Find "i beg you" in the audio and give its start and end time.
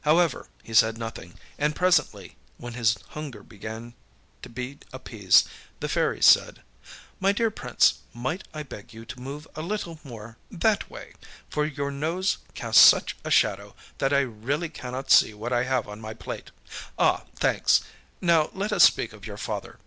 8.52-9.04